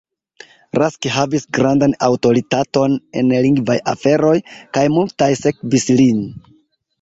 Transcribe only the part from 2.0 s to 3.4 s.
aŭtoritaton en